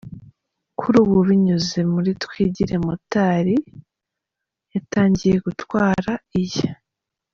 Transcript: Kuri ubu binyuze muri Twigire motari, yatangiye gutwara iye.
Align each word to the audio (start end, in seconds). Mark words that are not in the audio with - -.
Kuri 0.79 0.95
ubu 1.03 1.17
binyuze 1.27 1.79
muri 1.93 2.09
Twigire 2.23 2.75
motari, 2.85 3.55
yatangiye 4.73 5.35
gutwara 5.45 6.13
iye. 6.41 6.69